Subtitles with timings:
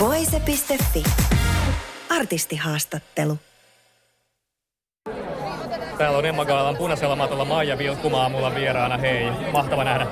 [0.00, 1.02] Voise.fi.
[2.10, 3.38] Artistihaastattelu.
[5.98, 8.96] Täällä on Emma Gaalan punaisella matolla Maija Vilkkumaa mulla vieraana.
[8.96, 10.06] Hei, mahtava nähdä.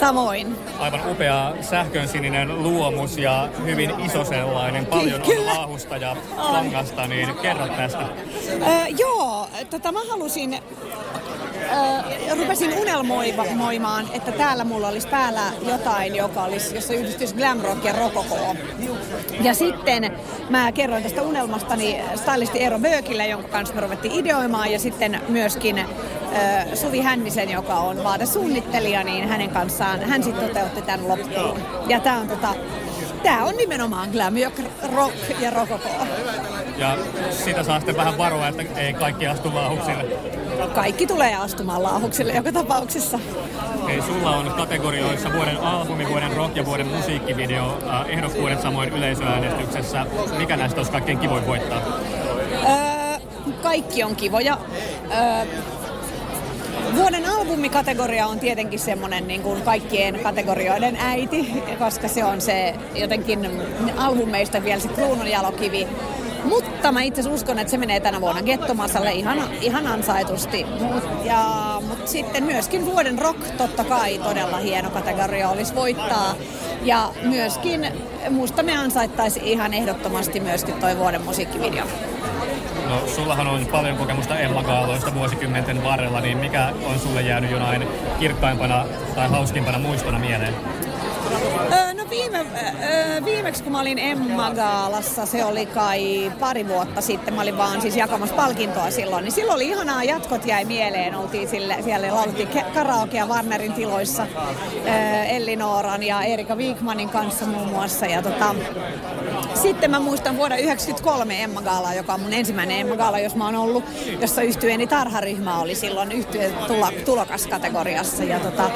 [0.00, 0.56] Samoin.
[0.78, 4.86] Aivan upea sähkönsininen luomus ja hyvin iso sellainen.
[4.86, 8.02] Paljon on laahusta ja langasta, niin kerro tästä.
[8.50, 10.58] Öö, joo, tota mä halusin
[11.72, 17.84] Öö, rupesin unelmoimaan, että täällä mulla olisi päällä jotain, joka olisi, jossa yhdistyisi glam rock
[17.84, 18.56] ja rokoko.
[19.40, 20.12] Ja sitten
[20.50, 25.78] mä kerroin tästä unelmastani stylisti Eero Böökille, jonka kanssa me ruvettiin ideoimaan, ja sitten myöskin
[25.78, 31.60] öö, Suvi Hännisen, joka on vaatesuunnittelija, niin hänen kanssaan hän sitten toteutti tämän loppuun.
[31.88, 32.54] Ja tää on tota,
[33.22, 34.34] tää on nimenomaan glam
[34.94, 35.88] rock ja rokoko.
[36.76, 36.96] Ja
[37.30, 40.04] sitä saa sitten vähän varoa, että ei kaikki astu laahuksille.
[40.74, 43.18] Kaikki tulee astumaan laahuksille joka tapauksessa.
[43.82, 50.06] Okei, sulla on kategorioissa vuoden albumi, vuoden rock ja vuoden musiikkivideo äh, ehdokkuudet samoin yleisöäänestyksessä.
[50.38, 51.82] Mikä näistä olisi kaikkein kivoin voittaa?
[52.52, 53.18] Öö,
[53.62, 54.58] kaikki on kivoja.
[55.10, 55.46] Öö,
[56.94, 63.50] Vuoden albumikategoria on tietenkin semmoinen niin kuin kaikkien kategorioiden äiti, koska se on se jotenkin
[63.96, 65.88] albumeista vielä se kruununjalokivi.
[66.44, 70.64] Mutta mä itse uskon, että se menee tänä vuonna Gettomasalle ihan, ihan ansaitusti.
[70.64, 71.04] Mut,
[71.88, 76.34] mutta sitten myöskin vuoden rock totta kai todella hieno kategoria olisi voittaa.
[76.82, 77.86] Ja myöskin
[78.30, 81.84] musta me ansaittaisi ihan ehdottomasti myöskin toi vuoden musiikkivideo.
[82.88, 87.88] No, sullahan on paljon kokemusta Emma Kaaloista vuosikymmenten varrella, niin mikä on sulle jäänyt jonain
[88.18, 88.84] kirkkaimpana
[89.14, 90.54] tai hauskimpana muistona mieleen?
[91.94, 92.46] No viime,
[93.24, 97.80] viimeksi kun mä olin Emma Gaalassa, se oli kai pari vuotta sitten, mä olin vaan
[97.80, 102.48] siis jakamassa palkintoa silloin, niin silloin oli ihanaa, jatkot jäi mieleen, oltiin sille, siellä lauluttiin
[102.74, 104.26] karaokea Warnerin tiloissa
[105.28, 108.54] Elli Nooran ja Erika Wigmanin kanssa muun muassa, ja tota,
[109.54, 113.44] sitten mä muistan vuoden 1993 Emma Gaala, joka on mun ensimmäinen Emma Gaala, jos mä
[113.44, 113.84] oon ollut,
[114.20, 116.52] jossa yhtyeeni tarharyhmä oli silloin yhtyeen
[117.04, 118.24] tulokaskategoriassa.
[118.24, 118.70] Ja tota,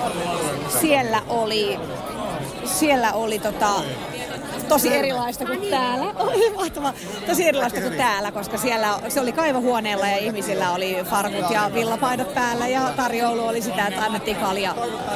[0.80, 1.78] siellä oli
[2.66, 3.70] siellä oli tota,
[4.68, 6.04] tosi erilaista kuin täällä.
[6.18, 6.92] Oli mahtavaa.
[7.26, 12.34] Tosi erilaista kuin täällä, koska siellä se oli kaivohuoneella ja ihmisillä oli farkut ja villapaidat
[12.34, 14.74] päällä ja tarjoulu oli sitä, että annettiin kalja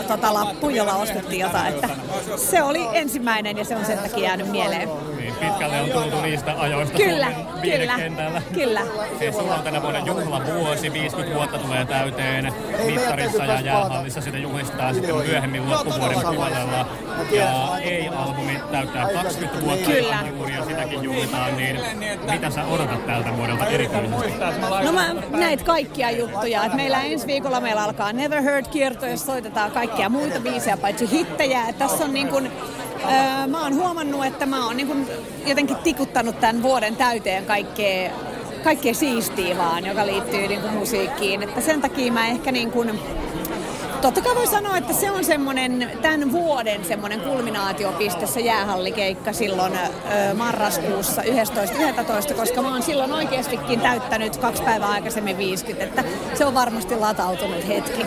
[0.09, 1.75] tota, lappu, jolla ostettiin jotain.
[1.75, 1.89] Että
[2.37, 4.89] se oli ensimmäinen ja se on sen takia jäänyt mieleen
[5.21, 8.43] niin pitkälle on tultu niistä ajoista kyllä, Suomen kyllä, kentällä.
[8.55, 8.81] Kyllä.
[9.19, 12.53] Siis sulla on tänä vuonna juhlavuosi, 50 vuotta tulee täyteen
[12.87, 16.87] mittarissa ja jäähallissa sitä juhlistetaan sitten myöhemmin loppuvuoden puolella.
[17.31, 20.19] Ja ei-albumi täyttää 20 vuotta kyllä.
[20.37, 21.81] juuri ja sitäkin juhlitaan, niin
[22.31, 24.33] mitä sä odotat tältä vuodelta erityisesti?
[24.85, 26.65] No mä näitä kaikkia juttuja.
[26.65, 31.11] Et meillä ensi viikolla meillä alkaa Never Heard kierto, jos soitetaan kaikkia muita biisejä paitsi
[31.11, 31.69] hittejä.
[31.69, 32.51] Et tässä on niin kun,
[33.05, 35.07] Öö, mä oon huomannut, että mä oon niin
[35.47, 38.11] jotenkin tikuttanut tämän vuoden täyteen kaikkea,
[38.65, 41.43] kaikkea siistiä vaan, joka liittyy niin musiikkiin.
[41.43, 43.01] Että sen takia mä ehkä niin kuin,
[44.03, 49.73] Totta kai voi sanoa, että se on semmoinen tämän vuoden semmoinen kulminaatiopiste, se jäähallikeikka silloin
[49.73, 56.45] ö, marraskuussa 11.11, koska mä oon silloin oikeastikin täyttänyt kaksi päivää aikaisemmin 50, että se
[56.45, 58.07] on varmasti latautunut hetki.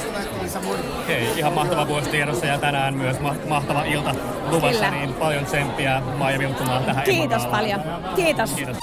[1.07, 4.15] Hei, ihan mahtava vuosi tiedossa ja tänään myös ma- mahtava ilta
[4.49, 4.91] luvassa, Kyllä.
[4.91, 7.81] niin paljon tsemppiä Maija Vilkkumaan tähän Kiitos paljon.
[8.15, 8.51] Kiitos.
[8.51, 8.77] Kiitos.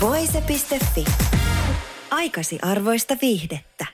[0.00, 1.04] Voise.fi.
[2.10, 3.93] Aikasi arvoista viihdettä.